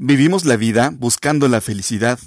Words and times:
Vivimos 0.00 0.44
la 0.44 0.56
vida 0.56 0.92
buscando 0.96 1.48
la 1.48 1.60
felicidad. 1.60 2.20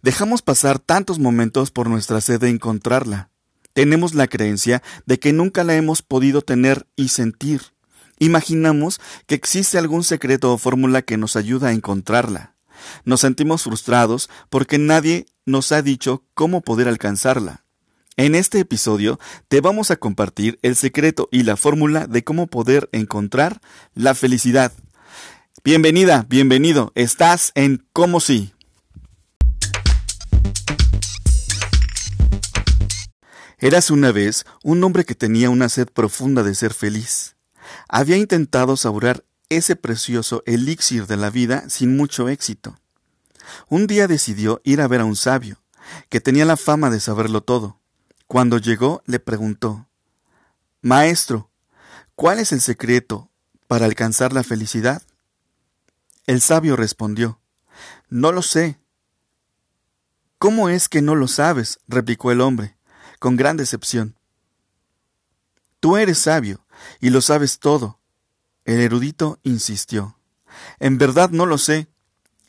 Dejamos 0.00 0.40
pasar 0.40 0.78
tantos 0.78 1.18
momentos 1.18 1.70
por 1.70 1.86
nuestra 1.86 2.22
sed 2.22 2.40
de 2.40 2.48
encontrarla. 2.48 3.28
Tenemos 3.74 4.14
la 4.14 4.26
creencia 4.26 4.82
de 5.04 5.18
que 5.18 5.34
nunca 5.34 5.62
la 5.62 5.74
hemos 5.74 6.00
podido 6.00 6.40
tener 6.40 6.86
y 6.96 7.08
sentir. 7.08 7.60
Imaginamos 8.18 9.02
que 9.26 9.34
existe 9.34 9.76
algún 9.76 10.02
secreto 10.02 10.50
o 10.50 10.56
fórmula 10.56 11.02
que 11.02 11.18
nos 11.18 11.36
ayuda 11.36 11.68
a 11.68 11.72
encontrarla. 11.72 12.54
Nos 13.04 13.20
sentimos 13.20 13.64
frustrados 13.64 14.30
porque 14.48 14.78
nadie 14.78 15.26
nos 15.44 15.72
ha 15.72 15.82
dicho 15.82 16.24
cómo 16.32 16.62
poder 16.62 16.88
alcanzarla. 16.88 17.66
En 18.16 18.34
este 18.34 18.60
episodio 18.60 19.20
te 19.48 19.60
vamos 19.60 19.90
a 19.90 19.96
compartir 19.96 20.58
el 20.62 20.74
secreto 20.74 21.28
y 21.30 21.42
la 21.42 21.58
fórmula 21.58 22.06
de 22.06 22.24
cómo 22.24 22.46
poder 22.46 22.88
encontrar 22.92 23.60
la 23.94 24.14
felicidad. 24.14 24.72
Bienvenida, 25.58 26.24
bienvenido. 26.26 26.90
Estás 26.94 27.52
en 27.54 27.86
Como 27.92 28.20
si. 28.20 28.54
Eras 33.58 33.90
una 33.90 34.10
vez 34.10 34.46
un 34.62 34.82
hombre 34.84 35.04
que 35.04 35.14
tenía 35.14 35.50
una 35.50 35.68
sed 35.68 35.88
profunda 35.88 36.42
de 36.42 36.54
ser 36.54 36.72
feliz. 36.72 37.36
Había 37.90 38.16
intentado 38.16 38.78
saborear 38.78 39.22
ese 39.50 39.76
precioso 39.76 40.42
elixir 40.46 41.06
de 41.06 41.18
la 41.18 41.28
vida 41.28 41.68
sin 41.68 41.94
mucho 41.94 42.30
éxito. 42.30 42.78
Un 43.68 43.86
día 43.86 44.06
decidió 44.06 44.62
ir 44.64 44.80
a 44.80 44.88
ver 44.88 45.02
a 45.02 45.04
un 45.04 45.16
sabio, 45.16 45.60
que 46.08 46.22
tenía 46.22 46.46
la 46.46 46.56
fama 46.56 46.88
de 46.88 47.00
saberlo 47.00 47.42
todo. 47.42 47.78
Cuando 48.26 48.56
llegó 48.56 49.02
le 49.04 49.20
preguntó 49.20 49.88
Maestro, 50.80 51.50
¿cuál 52.14 52.38
es 52.38 52.52
el 52.52 52.62
secreto 52.62 53.28
para 53.66 53.84
alcanzar 53.84 54.32
la 54.32 54.42
felicidad? 54.42 55.02
El 56.30 56.40
sabio 56.40 56.76
respondió, 56.76 57.40
No 58.08 58.30
lo 58.30 58.42
sé. 58.42 58.78
¿Cómo 60.38 60.68
es 60.68 60.88
que 60.88 61.02
no 61.02 61.16
lo 61.16 61.26
sabes? 61.26 61.80
replicó 61.88 62.30
el 62.30 62.40
hombre, 62.40 62.76
con 63.18 63.34
gran 63.34 63.56
decepción. 63.56 64.16
Tú 65.80 65.96
eres 65.96 66.18
sabio 66.18 66.64
y 67.00 67.10
lo 67.10 67.20
sabes 67.20 67.58
todo. 67.58 67.98
El 68.64 68.78
erudito 68.78 69.40
insistió. 69.42 70.20
En 70.78 70.98
verdad 70.98 71.30
no 71.30 71.46
lo 71.46 71.58
sé. 71.58 71.88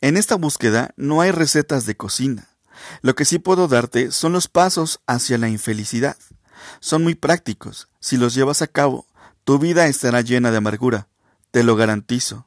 En 0.00 0.16
esta 0.16 0.36
búsqueda 0.36 0.94
no 0.96 1.20
hay 1.20 1.32
recetas 1.32 1.84
de 1.84 1.96
cocina. 1.96 2.50
Lo 3.00 3.16
que 3.16 3.24
sí 3.24 3.40
puedo 3.40 3.66
darte 3.66 4.12
son 4.12 4.32
los 4.32 4.46
pasos 4.46 5.00
hacia 5.08 5.38
la 5.38 5.48
infelicidad. 5.48 6.16
Son 6.78 7.02
muy 7.02 7.16
prácticos. 7.16 7.88
Si 7.98 8.16
los 8.16 8.32
llevas 8.32 8.62
a 8.62 8.68
cabo, 8.68 9.08
tu 9.42 9.58
vida 9.58 9.88
estará 9.88 10.20
llena 10.20 10.52
de 10.52 10.58
amargura. 10.58 11.08
Te 11.50 11.64
lo 11.64 11.74
garantizo. 11.74 12.46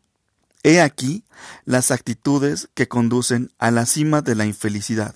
He 0.65 0.81
aquí 0.81 1.23
las 1.63 1.91
actitudes 1.91 2.69
que 2.73 2.87
conducen 2.87 3.53
a 3.59 3.69
la 3.69 3.85
cima 3.85 4.23
de 4.23 4.33
la 4.33 4.47
infelicidad. 4.47 5.13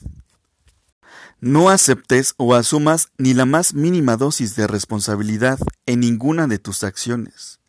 No 1.40 1.72
aceptes 1.72 2.36
o 2.38 2.54
asumas 2.54 3.10
ni 3.18 3.34
la 3.34 3.48
más 3.48 3.74
mínima 3.74 4.16
dosis 4.16 4.56
de 4.56 4.68
responsabilidad 4.68 5.58
en 5.88 6.02
ninguna 6.02 6.46
de 6.46 6.60
tus 6.60 6.84
acciones. 6.84 7.62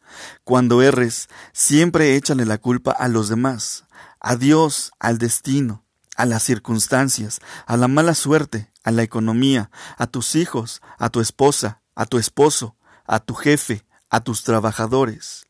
Cuando 0.44 0.82
erres, 0.82 1.30
siempre 1.54 2.16
échale 2.16 2.44
la 2.44 2.58
culpa 2.58 2.92
a 2.92 3.08
los 3.08 3.30
demás, 3.30 3.84
a 4.20 4.36
Dios, 4.36 4.92
al 4.98 5.16
destino, 5.16 5.82
a 6.16 6.26
las 6.26 6.42
circunstancias, 6.42 7.40
a 7.64 7.78
la 7.78 7.88
mala 7.88 8.14
suerte, 8.14 8.70
a 8.84 8.90
la 8.90 9.04
economía, 9.04 9.70
a 9.96 10.06
tus 10.06 10.36
hijos, 10.36 10.82
a 10.98 11.08
tu 11.08 11.20
esposa, 11.20 11.80
a 11.94 12.04
tu 12.04 12.18
esposo, 12.18 12.76
a 13.06 13.20
tu 13.20 13.32
jefe, 13.32 13.86
a 14.10 14.20
tus 14.20 14.42
trabajadores. 14.42 15.46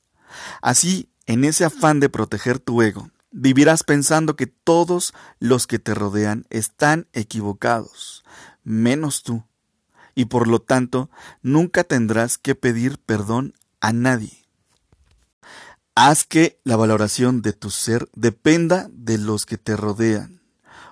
Así 0.62 1.10
en 1.30 1.44
ese 1.44 1.64
afán 1.64 2.00
de 2.00 2.08
proteger 2.08 2.58
tu 2.58 2.82
ego, 2.82 3.08
vivirás 3.30 3.84
pensando 3.84 4.34
que 4.34 4.48
todos 4.48 5.14
los 5.38 5.68
que 5.68 5.78
te 5.78 5.94
rodean 5.94 6.44
están 6.50 7.06
equivocados, 7.12 8.24
menos 8.64 9.22
tú, 9.22 9.44
y 10.16 10.24
por 10.24 10.48
lo 10.48 10.60
tanto 10.60 11.08
nunca 11.40 11.84
tendrás 11.84 12.36
que 12.36 12.56
pedir 12.56 12.98
perdón 12.98 13.54
a 13.80 13.92
nadie. 13.92 14.44
Haz 15.94 16.24
que 16.24 16.58
la 16.64 16.74
valoración 16.74 17.42
de 17.42 17.52
tu 17.52 17.70
ser 17.70 18.08
dependa 18.12 18.88
de 18.90 19.16
los 19.16 19.46
que 19.46 19.56
te 19.56 19.76
rodean 19.76 20.42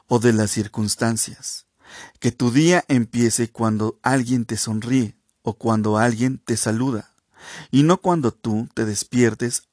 o 0.07 0.21
de 0.21 0.33
las 0.33 0.53
circunstancias. 0.53 1.67
Que 2.21 2.31
tu 2.31 2.53
día 2.53 2.85
empiece 2.87 3.51
cuando 3.51 3.99
alguien 4.03 4.45
te 4.45 4.57
sonríe 4.57 5.17
o 5.43 5.55
cuando 5.55 5.99
alguien 5.99 6.39
te 6.39 6.57
saluda, 6.57 7.13
y 7.73 7.83
no 7.83 8.01
cuando 8.01 8.31
tú 8.31 8.69
te 8.75 8.85
despiertes 8.85 9.65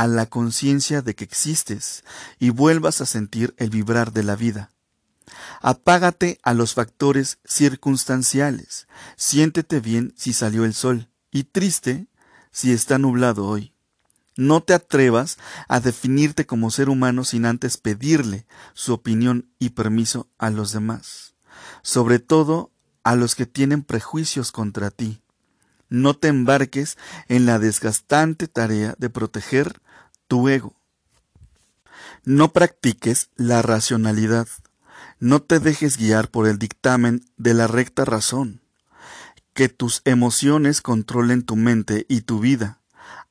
a 0.00 0.06
la 0.06 0.24
conciencia 0.24 1.02
de 1.02 1.14
que 1.14 1.24
existes 1.24 2.04
y 2.38 2.48
vuelvas 2.48 3.02
a 3.02 3.06
sentir 3.06 3.52
el 3.58 3.68
vibrar 3.68 4.14
de 4.14 4.22
la 4.22 4.34
vida. 4.34 4.70
Apágate 5.60 6.40
a 6.42 6.54
los 6.54 6.72
factores 6.72 7.38
circunstanciales, 7.44 8.88
siéntete 9.16 9.78
bien 9.80 10.14
si 10.16 10.32
salió 10.32 10.64
el 10.64 10.72
sol 10.72 11.10
y 11.30 11.44
triste 11.44 12.06
si 12.50 12.72
está 12.72 12.96
nublado 12.96 13.46
hoy. 13.46 13.74
No 14.36 14.62
te 14.62 14.72
atrevas 14.72 15.36
a 15.68 15.80
definirte 15.80 16.46
como 16.46 16.70
ser 16.70 16.88
humano 16.88 17.22
sin 17.22 17.44
antes 17.44 17.76
pedirle 17.76 18.46
su 18.72 18.94
opinión 18.94 19.50
y 19.58 19.68
permiso 19.68 20.30
a 20.38 20.48
los 20.48 20.72
demás, 20.72 21.34
sobre 21.82 22.20
todo 22.20 22.72
a 23.02 23.16
los 23.16 23.34
que 23.34 23.44
tienen 23.44 23.82
prejuicios 23.82 24.50
contra 24.50 24.90
ti 24.90 25.20
no 25.90 26.14
te 26.14 26.28
embarques 26.28 26.96
en 27.28 27.44
la 27.44 27.58
desgastante 27.58 28.48
tarea 28.48 28.94
de 28.98 29.10
proteger 29.10 29.82
tu 30.30 30.48
ego. 30.48 30.76
No 32.24 32.52
practiques 32.52 33.30
la 33.34 33.62
racionalidad. 33.62 34.46
No 35.18 35.42
te 35.42 35.58
dejes 35.58 35.96
guiar 35.96 36.30
por 36.30 36.46
el 36.46 36.56
dictamen 36.56 37.24
de 37.36 37.52
la 37.52 37.66
recta 37.66 38.04
razón. 38.04 38.60
Que 39.54 39.68
tus 39.68 40.02
emociones 40.04 40.82
controlen 40.82 41.42
tu 41.42 41.56
mente 41.56 42.06
y 42.08 42.20
tu 42.20 42.38
vida, 42.38 42.78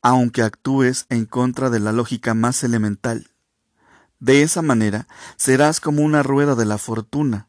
aunque 0.02 0.42
actúes 0.42 1.06
en 1.08 1.26
contra 1.26 1.70
de 1.70 1.80
la 1.80 1.94
lógica 1.94 2.34
más 2.34 2.66
elemental. 2.66 3.30
De 4.20 4.42
esa 4.42 4.62
manera 4.62 5.08
serás 5.38 5.80
como 5.80 6.02
una 6.02 6.22
rueda 6.22 6.56
de 6.56 6.66
la 6.66 6.78
fortuna. 6.78 7.48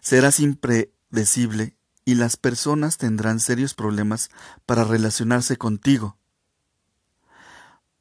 Serás 0.00 0.40
impredecible 0.40 1.76
y 2.04 2.16
las 2.16 2.36
personas 2.36 2.98
tendrán 2.98 3.38
serios 3.38 3.72
problemas 3.72 4.30
para 4.66 4.82
relacionarse 4.82 5.56
contigo. 5.56 6.18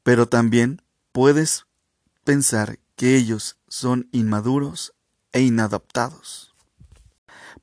Pero 0.03 0.27
también 0.27 0.81
puedes 1.11 1.65
pensar 2.23 2.79
que 2.95 3.15
ellos 3.15 3.57
son 3.67 4.07
inmaduros 4.11 4.93
e 5.31 5.41
inadaptados. 5.41 6.53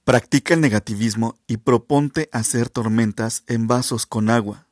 Practica 0.04 0.54
el 0.54 0.60
negativismo 0.60 1.36
y 1.46 1.58
proponte 1.58 2.28
hacer 2.32 2.68
tormentas 2.68 3.44
en 3.46 3.66
vasos 3.66 4.06
con 4.06 4.30
agua. 4.30 4.66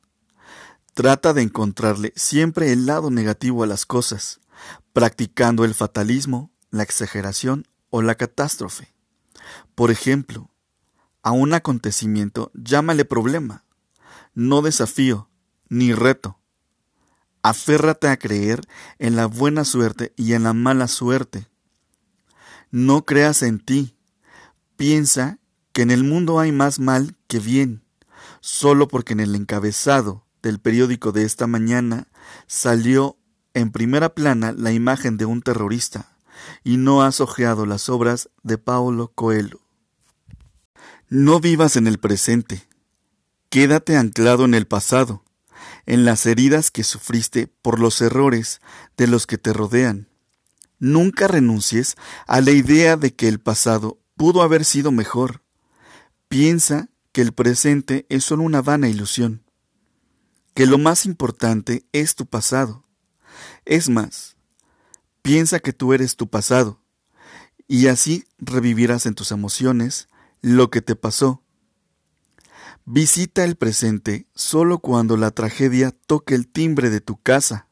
Trata 0.93 1.33
de 1.33 1.43
encontrarle 1.43 2.11
siempre 2.15 2.73
el 2.73 2.85
lado 2.85 3.09
negativo 3.09 3.63
a 3.63 3.67
las 3.67 3.85
cosas, 3.85 4.41
practicando 4.91 5.63
el 5.63 5.73
fatalismo, 5.73 6.51
la 6.71 6.83
exageración 6.83 7.67
o 7.89 8.01
la 8.01 8.15
catástrofe. 8.15 8.93
Por 9.75 9.91
ejemplo, 9.91 10.51
a 11.23 11.31
un 11.31 11.53
acontecimiento 11.53 12.51
llámale 12.53 13.05
problema, 13.05 13.63
no 14.33 14.61
desafío 14.61 15.29
ni 15.69 15.93
reto. 15.93 16.38
Aférrate 17.41 18.07
a 18.07 18.17
creer 18.17 18.61
en 18.97 19.15
la 19.15 19.25
buena 19.25 19.63
suerte 19.63 20.13
y 20.17 20.33
en 20.33 20.43
la 20.43 20.53
mala 20.53 20.87
suerte. 20.87 21.47
No 22.71 23.05
creas 23.05 23.43
en 23.43 23.59
ti. 23.59 23.95
Piensa 24.75 25.39
que 25.71 25.81
en 25.81 25.91
el 25.91 26.03
mundo 26.03 26.39
hay 26.39 26.51
más 26.51 26.79
mal 26.79 27.15
que 27.27 27.39
bien, 27.39 27.83
solo 28.41 28.87
porque 28.87 29.13
en 29.13 29.19
el 29.19 29.35
encabezado 29.35 30.25
del 30.41 30.59
periódico 30.59 31.11
de 31.11 31.23
esta 31.23 31.47
mañana 31.47 32.07
salió 32.47 33.17
en 33.53 33.71
primera 33.71 34.09
plana 34.13 34.51
la 34.51 34.71
imagen 34.71 35.17
de 35.17 35.25
un 35.25 35.41
terrorista 35.41 36.15
y 36.63 36.77
no 36.77 37.01
has 37.01 37.21
ojeado 37.21 37.65
las 37.65 37.89
obras 37.89 38.29
de 38.43 38.57
Paulo 38.57 39.11
Coelho. 39.13 39.59
No 41.09 41.39
vivas 41.39 41.75
en 41.75 41.87
el 41.87 41.97
presente. 41.97 42.67
Quédate 43.49 43.97
anclado 43.97 44.45
en 44.45 44.53
el 44.53 44.67
pasado, 44.67 45.23
en 45.85 46.05
las 46.05 46.25
heridas 46.25 46.71
que 46.71 46.83
sufriste 46.83 47.47
por 47.47 47.79
los 47.79 48.01
errores 48.01 48.61
de 48.97 49.07
los 49.07 49.27
que 49.27 49.37
te 49.37 49.53
rodean. 49.53 50.07
Nunca 50.79 51.27
renuncies 51.27 51.95
a 52.27 52.41
la 52.41 52.51
idea 52.51 52.95
de 52.95 53.13
que 53.13 53.27
el 53.27 53.39
pasado 53.39 53.99
pudo 54.15 54.41
haber 54.41 54.65
sido 54.65 54.91
mejor. 54.91 55.43
Piensa 56.27 56.89
que 57.11 57.21
el 57.21 57.33
presente 57.33 58.05
es 58.09 58.23
solo 58.23 58.43
una 58.43 58.61
vana 58.61 58.87
ilusión, 58.87 59.43
que 60.53 60.65
lo 60.65 60.77
más 60.77 61.05
importante 61.05 61.83
es 61.91 62.15
tu 62.15 62.25
pasado. 62.25 62.85
Es 63.65 63.89
más, 63.89 64.37
piensa 65.21 65.59
que 65.59 65.73
tú 65.73 65.93
eres 65.93 66.15
tu 66.15 66.29
pasado, 66.29 66.81
y 67.67 67.87
así 67.87 68.25
revivirás 68.39 69.05
en 69.05 69.15
tus 69.15 69.31
emociones, 69.31 70.07
lo 70.41 70.69
que 70.69 70.81
te 70.81 70.95
pasó. 70.95 71.43
Visita 72.91 73.43
el 73.43 73.55
presente 73.55 74.25
solo 74.33 74.79
cuando 74.79 75.15
la 75.15 75.29
tragedia 75.29 75.91
toque 75.91 76.33
el 76.33 76.47
timbre 76.47 76.89
de 76.89 77.01
tu 77.01 77.21
casa. 77.21 77.67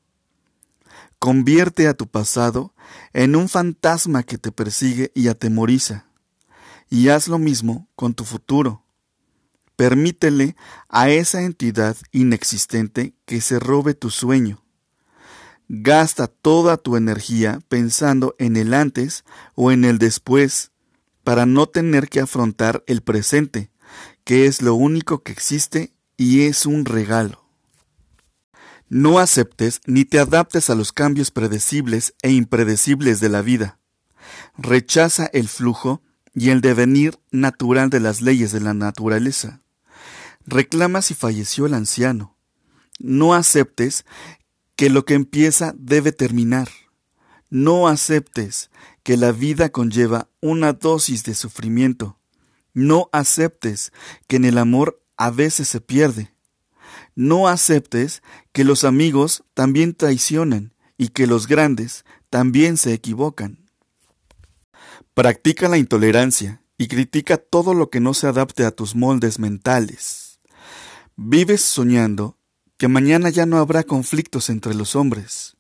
Convierte 1.18 1.88
a 1.88 1.96
tu 1.96 2.06
pasado 2.06 2.76
en 3.14 3.36
un 3.36 3.50
fantasma 3.50 4.22
que 4.22 4.38
te 4.38 4.52
persigue 4.52 5.12
y 5.16 5.28
atemoriza. 5.30 6.06
Y 6.88 7.08
haz 7.08 7.28
lo 7.28 7.40
mismo 7.40 7.90
con 7.96 8.14
tu 8.14 8.26
futuro. 8.26 8.84
Permítele 9.76 10.56
a 10.88 11.10
esa 11.10 11.42
entidad 11.42 11.98
inexistente 12.12 13.16
que 13.26 13.42
se 13.42 13.58
robe 13.58 13.96
tu 13.96 14.12
sueño. 14.12 14.64
Gasta 15.68 16.28
toda 16.28 16.78
tu 16.78 16.96
energía 16.96 17.60
pensando 17.70 18.36
en 18.38 18.56
el 18.56 18.72
antes 18.72 19.26
o 19.56 19.72
en 19.72 19.84
el 19.84 19.98
después 19.98 20.70
para 21.24 21.48
no 21.48 21.66
tener 21.66 22.08
que 22.08 22.20
afrontar 22.20 22.84
el 22.86 23.02
presente, 23.02 23.72
que 24.28 24.46
es 24.46 24.62
lo 24.62 24.76
único 24.76 25.24
que 25.24 25.32
existe 25.32 25.94
y 26.18 26.42
es 26.42 26.66
un 26.66 26.84
regalo. 26.84 27.46
No 28.90 29.20
aceptes 29.20 29.80
ni 29.86 30.04
te 30.04 30.20
adaptes 30.20 30.70
a 30.70 30.76
los 30.76 30.92
cambios 30.92 31.32
predecibles 31.32 32.14
e 32.22 32.32
impredecibles 32.32 33.22
de 33.22 33.30
la 33.30 33.42
vida. 33.42 33.80
Rechaza 34.58 35.28
el 35.28 35.48
flujo 35.48 36.02
y 36.34 36.50
el 36.50 36.60
devenir 36.60 37.18
natural 37.32 37.90
de 37.90 38.02
las 38.02 38.22
leyes 38.22 38.52
de 38.52 38.60
la 38.60 38.74
naturaleza. 38.74 39.62
Reclama 40.46 41.02
si 41.02 41.14
falleció 41.14 41.66
el 41.66 41.74
anciano. 41.74 42.36
No 43.00 43.34
aceptes 43.34 44.04
que 44.76 44.90
lo 44.90 45.06
que 45.06 45.14
empieza 45.14 45.74
debe 45.78 46.12
terminar. 46.12 46.68
No 47.50 47.88
aceptes 47.88 48.72
que 49.04 49.16
la 49.16 49.32
vida 49.32 49.70
conlleva 49.70 50.28
una 50.42 50.74
dosis 50.74 51.24
de 51.24 51.34
sufrimiento. 51.34 52.17
No 52.80 53.10
aceptes 53.12 53.92
que 54.28 54.36
en 54.36 54.46
el 54.46 54.60
amor 54.60 55.02
a 55.18 55.32
veces 55.32 55.68
se 55.68 55.82
pierde. 55.82 56.32
No 57.16 57.48
aceptes 57.48 58.22
que 58.52 58.64
los 58.64 58.84
amigos 58.84 59.44
también 59.56 59.96
traicionan 59.96 60.76
y 60.96 61.08
que 61.08 61.26
los 61.26 61.48
grandes 61.48 62.06
también 62.30 62.78
se 62.78 62.94
equivocan. 62.94 63.72
Practica 65.16 65.70
la 65.70 65.80
intolerancia 65.80 66.62
y 66.78 66.88
critica 66.88 67.38
todo 67.38 67.74
lo 67.74 67.90
que 67.90 68.00
no 68.00 68.14
se 68.14 68.28
adapte 68.28 68.64
a 68.64 68.70
tus 68.70 68.96
moldes 68.96 69.40
mentales. 69.40 70.40
Vives 71.16 71.62
soñando 71.62 72.38
que 72.78 72.88
mañana 72.88 73.30
ya 73.30 73.48
no 73.48 73.58
habrá 73.58 73.86
conflictos 73.86 74.52
entre 74.52 74.76
los 74.76 74.96
hombres. 74.96 75.58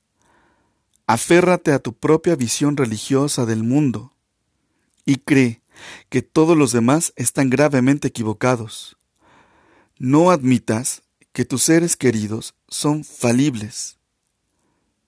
Aférrate 1.08 1.72
a 1.72 1.80
tu 1.80 1.94
propia 1.94 2.36
visión 2.36 2.78
religiosa 2.78 3.48
del 3.48 3.64
mundo 3.64 4.14
y 5.04 5.16
cree 5.16 5.64
que 6.10 6.22
todos 6.22 6.58
los 6.58 6.72
demás 6.72 7.14
están 7.16 7.50
gravemente 7.50 8.08
equivocados. 8.08 8.98
No 9.98 10.32
admitas 10.32 11.04
que 11.34 11.46
tus 11.46 11.64
seres 11.64 11.96
queridos 11.96 12.56
son 12.68 13.04
falibles. 13.04 13.98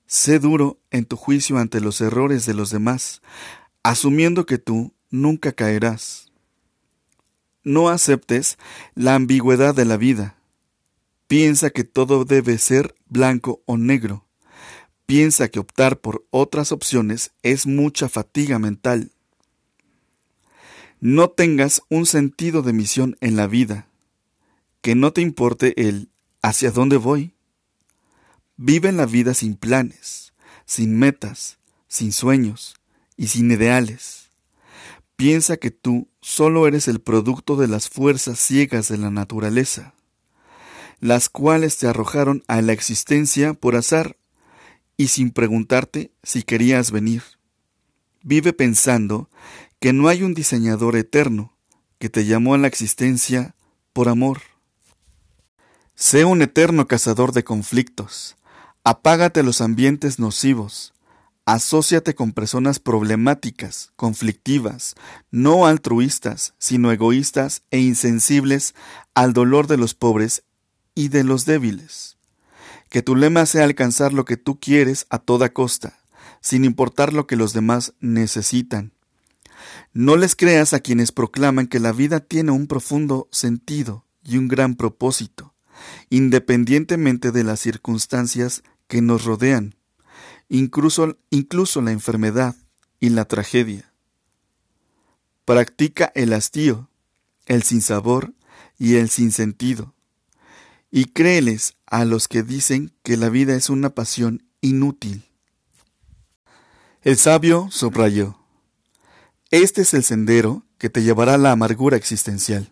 Sé 0.07 0.39
duro 0.39 0.79
en 0.89 1.05
tu 1.05 1.15
juicio 1.15 1.57
ante 1.57 1.81
los 1.81 2.01
errores 2.01 2.45
de 2.45 2.53
los 2.53 2.71
demás, 2.71 3.21
asumiendo 3.83 4.45
que 4.45 4.57
tú 4.57 4.93
nunca 5.09 5.51
caerás. 5.51 6.31
No 7.63 7.89
aceptes 7.89 8.57
la 8.95 9.15
ambigüedad 9.15 9.75
de 9.75 9.85
la 9.85 9.97
vida. 9.97 10.37
Piensa 11.27 11.69
que 11.69 11.83
todo 11.83 12.25
debe 12.25 12.57
ser 12.57 12.95
blanco 13.07 13.61
o 13.65 13.77
negro. 13.77 14.25
Piensa 15.05 15.49
que 15.49 15.59
optar 15.59 15.99
por 15.99 16.25
otras 16.31 16.71
opciones 16.71 17.31
es 17.43 17.67
mucha 17.67 18.09
fatiga 18.09 18.57
mental. 18.57 19.11
No 20.99 21.29
tengas 21.29 21.81
un 21.89 22.05
sentido 22.05 22.61
de 22.61 22.73
misión 22.73 23.17
en 23.21 23.35
la 23.35 23.47
vida. 23.47 23.87
Que 24.81 24.95
no 24.95 25.13
te 25.13 25.21
importe 25.21 25.87
el 25.87 26.09
hacia 26.41 26.71
dónde 26.71 26.97
voy. 26.97 27.33
Vive 28.57 28.89
en 28.89 28.97
la 28.97 29.05
vida 29.05 29.33
sin 29.33 29.55
planes, 29.55 30.33
sin 30.65 30.97
metas, 30.97 31.57
sin 31.87 32.11
sueños 32.11 32.75
y 33.17 33.27
sin 33.27 33.51
ideales. 33.51 34.29
Piensa 35.15 35.57
que 35.57 35.71
tú 35.71 36.07
solo 36.21 36.67
eres 36.67 36.87
el 36.87 36.99
producto 36.99 37.55
de 37.55 37.67
las 37.67 37.89
fuerzas 37.89 38.39
ciegas 38.39 38.87
de 38.87 38.97
la 38.97 39.11
naturaleza 39.11 39.93
las 40.99 41.29
cuales 41.29 41.77
te 41.77 41.87
arrojaron 41.87 42.43
a 42.47 42.61
la 42.61 42.73
existencia 42.73 43.53
por 43.53 43.75
azar 43.75 44.17
y 44.97 45.07
sin 45.07 45.31
preguntarte 45.31 46.11
si 46.23 46.43
querías 46.43 46.91
venir. 46.91 47.23
Vive 48.21 48.51
pensando 48.51 49.29
que 49.79 49.93
no 49.93 50.09
hay 50.09 50.23
un 50.23 50.33
diseñador 50.33 50.97
eterno 50.97 51.53
que 51.99 52.09
te 52.09 52.25
llamó 52.25 52.53
a 52.53 52.57
la 52.57 52.67
existencia 52.67 53.55
por 53.93 54.09
amor. 54.09 54.41
Sé 55.95 56.25
un 56.25 56.41
eterno 56.41 56.87
cazador 56.87 57.31
de 57.31 57.43
conflictos. 57.43 58.35
Apágate 58.83 59.43
los 59.43 59.61
ambientes 59.61 60.19
nocivos. 60.19 60.93
Asociate 61.45 62.13
con 62.13 62.31
personas 62.31 62.79
problemáticas, 62.79 63.91
conflictivas, 63.95 64.95
no 65.31 65.65
altruistas, 65.65 66.53
sino 66.59 66.91
egoístas 66.91 67.63
e 67.71 67.79
insensibles 67.79 68.75
al 69.15 69.33
dolor 69.33 69.65
de 69.65 69.77
los 69.77 69.95
pobres 69.95 70.43
y 70.93 71.07
de 71.07 71.23
los 71.23 71.45
débiles. 71.45 72.17
Que 72.89 73.01
tu 73.01 73.15
lema 73.15 73.45
sea 73.45 73.63
alcanzar 73.63 74.13
lo 74.13 74.25
que 74.25 74.37
tú 74.37 74.59
quieres 74.59 75.07
a 75.09 75.17
toda 75.17 75.51
costa, 75.51 75.99
sin 76.39 76.65
importar 76.65 77.13
lo 77.13 77.25
que 77.25 77.35
los 77.35 77.53
demás 77.53 77.93
necesitan. 77.99 78.93
No 79.93 80.17
les 80.17 80.35
creas 80.35 80.73
a 80.73 80.79
quienes 80.79 81.11
proclaman 81.11 81.67
que 81.67 81.79
la 81.79 81.91
vida 81.91 82.19
tiene 82.19 82.51
un 82.51 82.67
profundo 82.67 83.27
sentido 83.31 84.05
y 84.23 84.37
un 84.37 84.47
gran 84.47 84.75
propósito, 84.75 85.53
independientemente 86.09 87.31
de 87.31 87.43
las 87.43 87.59
circunstancias 87.59 88.63
que 88.87 89.01
nos 89.01 89.25
rodean, 89.25 89.75
incluso, 90.47 91.17
incluso 91.29 91.81
la 91.81 91.91
enfermedad 91.91 92.55
y 92.99 93.09
la 93.09 93.25
tragedia. 93.25 93.91
Practica 95.45 96.11
el 96.15 96.33
hastío, 96.33 96.89
el 97.45 97.63
sinsabor 97.63 98.33
y 98.77 98.95
el 98.95 99.09
sinsentido 99.09 99.95
y 100.91 101.05
créeles 101.05 101.75
a 101.85 102.05
los 102.05 102.27
que 102.27 102.43
dicen 102.43 102.93
que 103.03 103.17
la 103.17 103.29
vida 103.29 103.55
es 103.55 103.69
una 103.69 103.91
pasión 103.91 104.43
inútil. 104.61 105.23
El 107.01 107.17
sabio 107.17 107.67
subrayó, 107.71 108.38
Este 109.51 109.81
es 109.81 109.95
el 109.95 110.03
sendero 110.03 110.63
que 110.77 110.89
te 110.89 111.01
llevará 111.01 111.33
a 111.33 111.39
la 111.39 111.51
amargura 111.51 111.97
existencial. 111.97 112.71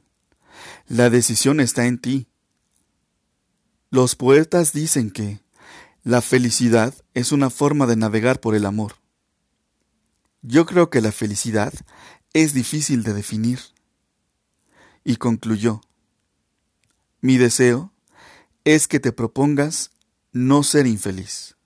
La 0.87 1.09
decisión 1.09 1.59
está 1.59 1.87
en 1.87 1.97
ti. 1.97 2.27
Los 3.89 4.15
poetas 4.15 4.73
dicen 4.73 5.09
que 5.09 5.41
la 6.03 6.21
felicidad 6.21 6.93
es 7.15 7.31
una 7.31 7.49
forma 7.49 7.87
de 7.87 7.95
navegar 7.95 8.39
por 8.39 8.53
el 8.53 8.65
amor. 8.65 8.95
Yo 10.41 10.65
creo 10.65 10.89
que 10.89 11.01
la 11.01 11.11
felicidad 11.11 11.73
es 12.33 12.53
difícil 12.53 13.03
de 13.03 13.13
definir. 13.13 13.59
Y 15.03 15.15
concluyó, 15.15 15.81
mi 17.21 17.37
deseo 17.37 17.91
es 18.63 18.87
que 18.87 18.99
te 18.99 19.11
propongas 19.11 19.91
no 20.31 20.61
ser 20.61 20.85
infeliz. 20.85 21.56